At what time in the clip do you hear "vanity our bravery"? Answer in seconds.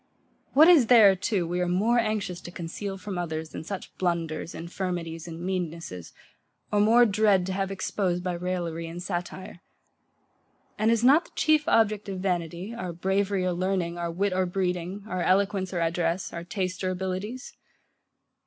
12.19-13.45